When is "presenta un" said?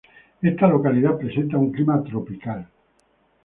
1.19-1.71